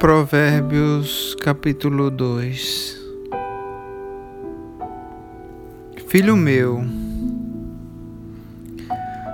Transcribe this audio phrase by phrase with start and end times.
[0.00, 2.98] Provérbios capítulo 2
[6.08, 6.82] Filho meu,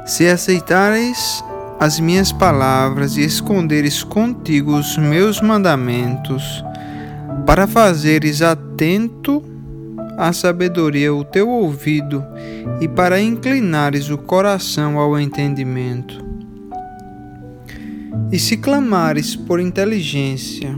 [0.04, 1.44] se aceitares
[1.78, 6.64] as minhas palavras e esconderes contigo os meus mandamentos,
[7.46, 9.44] para fazeres atento
[10.18, 12.24] à sabedoria o teu ouvido
[12.80, 16.25] e para inclinares o coração ao entendimento,
[18.30, 20.76] e se clamares por inteligência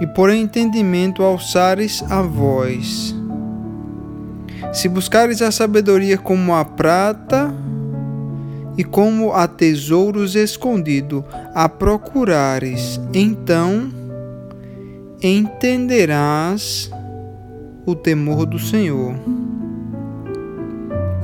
[0.00, 3.14] e por entendimento alçares a voz,
[4.72, 7.52] se buscares a sabedoria como a prata
[8.76, 11.24] e como a tesouros escondido
[11.54, 13.92] a procurares, então
[15.22, 16.90] entenderás
[17.84, 19.14] o temor do Senhor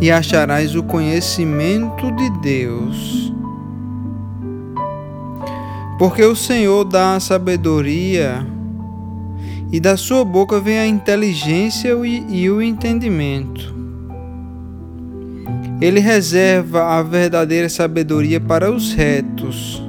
[0.01, 3.33] e acharás o conhecimento de Deus.
[5.98, 8.47] Porque o Senhor dá a sabedoria,
[9.72, 13.75] e da sua boca vem a inteligência e o entendimento.
[15.80, 19.83] Ele reserva a verdadeira sabedoria para os retos.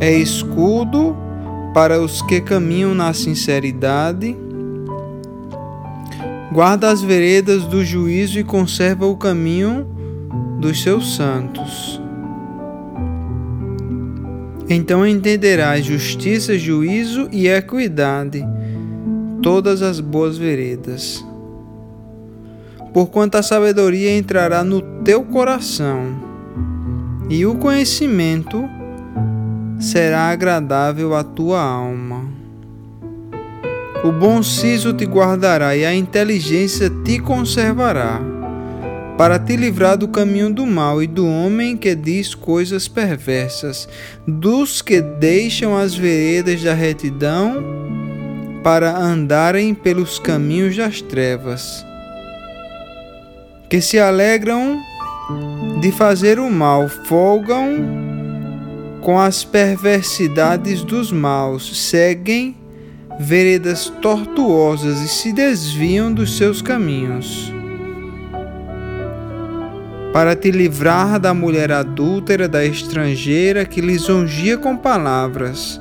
[0.00, 1.16] É escudo
[1.74, 4.36] para os que caminham na sinceridade.
[6.52, 9.86] Guarda as veredas do juízo e conserva o caminho
[10.58, 11.99] dos seus santos.
[14.72, 18.46] Então entenderás justiça, juízo e equidade,
[19.42, 21.26] todas as boas veredas.
[22.92, 26.14] Porquanto a sabedoria entrará no teu coração,
[27.28, 28.62] e o conhecimento
[29.80, 32.28] será agradável à tua alma.
[34.04, 38.39] O bom siso te guardará e a inteligência te conservará
[39.20, 43.86] para te livrar do caminho do mal e do homem que diz coisas perversas,
[44.26, 47.62] dos que deixam as veredas da retidão
[48.64, 51.84] para andarem pelos caminhos das trevas,
[53.68, 54.80] que se alegram
[55.82, 57.76] de fazer o mal, folgam
[59.02, 62.56] com as perversidades dos maus, seguem
[63.18, 67.59] veredas tortuosas e se desviam dos seus caminhos
[70.12, 75.80] para te livrar da mulher adúltera, da estrangeira que lisonjia com palavras,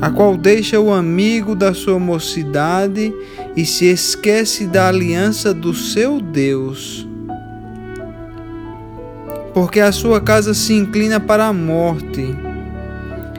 [0.00, 3.14] a qual deixa o amigo da sua mocidade
[3.56, 7.06] e se esquece da aliança do seu Deus.
[9.54, 12.34] Porque a sua casa se inclina para a morte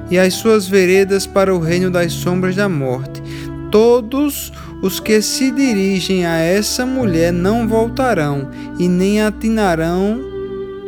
[0.10, 3.22] e as suas veredas para o reino das sombras da morte.
[3.70, 4.67] Todos os
[5.04, 8.50] que se dirigem a essa mulher não voltarão
[8.80, 10.20] e nem atinarão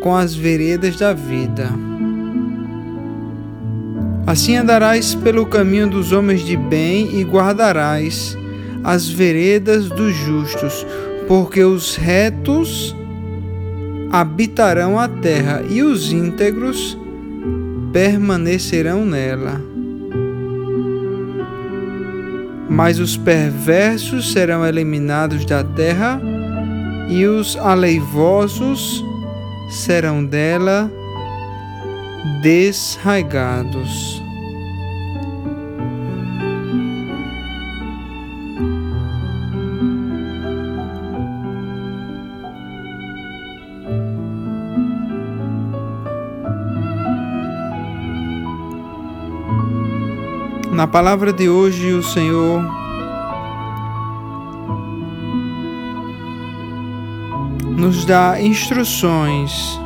[0.02, 1.70] com as veredas da vida.
[4.26, 8.38] Assim andarás pelo caminho dos homens de bem e guardarás
[8.84, 10.86] as veredas dos justos,
[11.28, 12.96] porque os retos
[14.12, 16.98] habitarão a terra e os íntegros
[17.92, 19.70] permanecerão nela
[22.70, 26.22] mas os perversos serão eliminados da terra
[27.10, 29.04] e os aleivosos
[29.70, 30.92] serão dela
[32.42, 34.22] desraigados.
[50.80, 52.64] Na palavra de hoje, o Senhor
[57.76, 59.78] nos dá instruções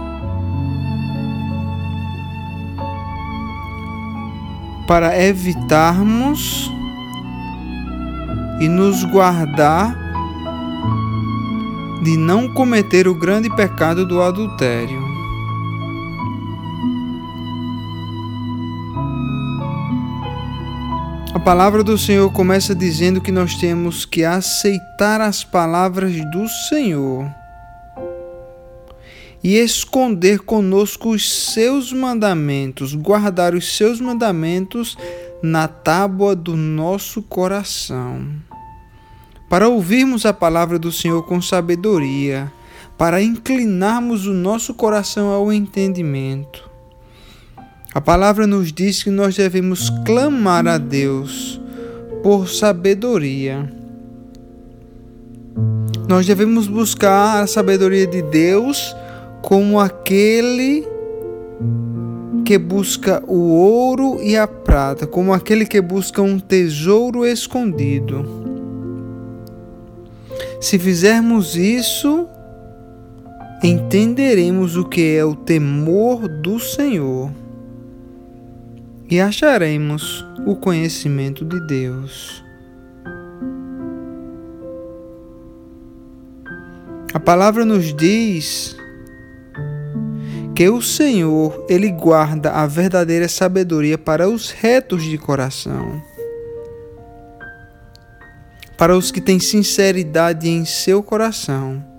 [4.87, 6.71] para evitarmos
[8.61, 9.97] e nos guardar
[12.03, 15.12] de não cometer o grande pecado do adultério.
[21.43, 27.29] Palavra do Senhor começa dizendo que nós temos que aceitar as palavras do Senhor
[29.43, 34.97] e esconder conosco os seus mandamentos, guardar os seus mandamentos
[35.41, 38.25] na tábua do nosso coração.
[39.49, 42.49] Para ouvirmos a palavra do Senhor com sabedoria,
[42.97, 46.72] para inclinarmos o nosso coração ao entendimento
[47.93, 51.61] a palavra nos diz que nós devemos clamar a Deus
[52.23, 53.71] por sabedoria.
[56.07, 58.95] Nós devemos buscar a sabedoria de Deus
[59.43, 60.87] como aquele
[62.43, 68.25] que busca o ouro e a prata, como aquele que busca um tesouro escondido.
[70.59, 72.27] Se fizermos isso,
[73.63, 77.42] entenderemos o que é o temor do Senhor
[79.13, 82.43] e acharemos o conhecimento de Deus.
[87.13, 88.75] A palavra nos diz
[90.55, 96.01] que o Senhor, ele guarda a verdadeira sabedoria para os retos de coração.
[98.75, 101.92] Para os que têm sinceridade em seu coração.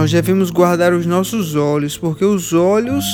[0.00, 3.04] Nós devemos guardar os nossos olhos, porque os olhos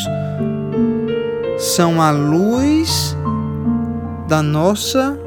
[1.59, 3.17] são a luz
[4.29, 5.19] da nossa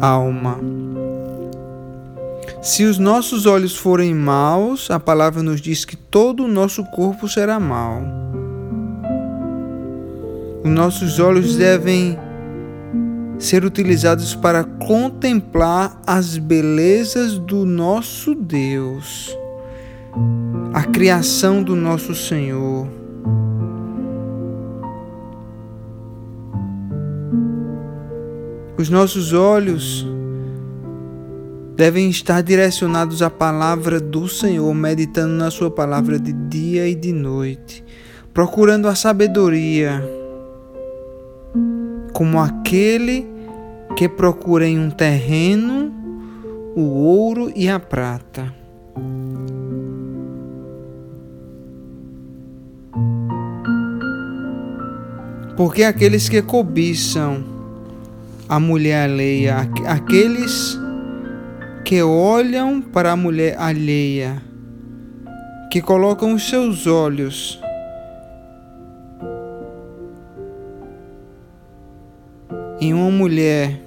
[0.00, 0.60] alma.
[2.62, 7.28] Se os nossos olhos forem maus, a palavra nos diz que todo o nosso corpo
[7.28, 8.00] será mau.
[10.62, 12.16] Os nossos olhos devem
[13.40, 19.36] ser utilizados para contemplar as belezas do nosso Deus,
[20.72, 22.88] a criação do nosso Senhor.
[28.78, 30.06] Os nossos olhos
[31.76, 37.12] devem estar direcionados à palavra do Senhor, meditando na Sua palavra de dia e de
[37.12, 37.84] noite,
[38.32, 40.02] procurando a sabedoria,
[42.12, 43.26] como aquele
[43.96, 45.92] que procura em um terreno
[46.74, 48.52] o ouro e a prata.
[55.62, 57.44] Porque aqueles que cobiçam
[58.48, 60.76] a mulher alheia, aqueles
[61.84, 64.42] que olham para a mulher alheia,
[65.70, 67.60] que colocam os seus olhos
[72.80, 73.80] em uma mulher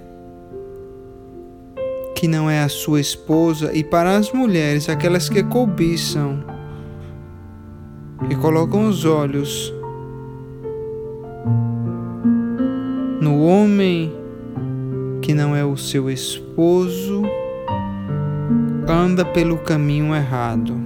[2.15, 6.41] que não é a sua esposa, e para as mulheres, aquelas que cobiçam,
[8.29, 9.74] que colocam os olhos
[13.25, 14.13] no homem
[15.19, 17.23] que não é o seu esposo,
[18.87, 20.79] anda pelo caminho errado.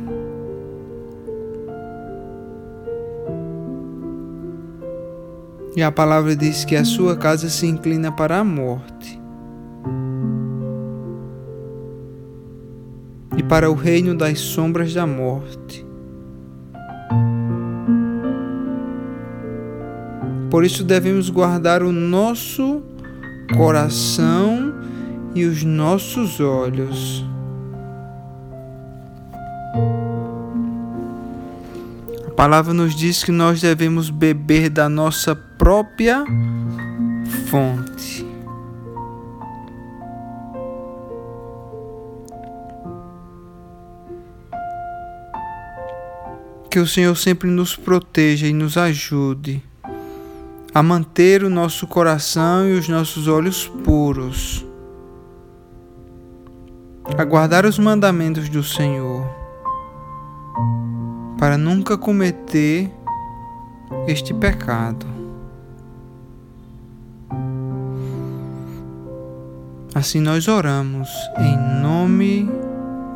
[5.76, 9.20] E a palavra diz que a sua casa se inclina para a morte
[13.36, 15.89] e para o reino das sombras da morte.
[20.60, 22.84] Por isso devemos guardar o nosso
[23.56, 24.74] coração
[25.34, 27.26] e os nossos olhos.
[32.28, 36.26] A palavra nos diz que nós devemos beber da nossa própria
[37.48, 38.28] fonte.
[46.70, 49.69] Que o Senhor sempre nos proteja e nos ajude
[50.74, 54.66] a manter o nosso coração e os nossos olhos puros,
[57.18, 59.28] a guardar os mandamentos do Senhor,
[61.38, 62.92] para nunca cometer
[64.08, 65.08] este pecado.
[69.96, 71.10] Assim nós oramos
[71.40, 72.50] em nome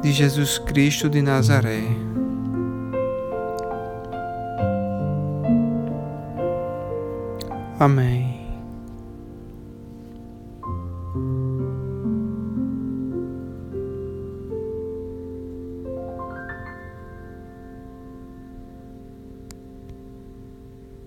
[0.01, 2.12] de Jesus Cristo de Nazaré.
[7.79, 8.22] Amém.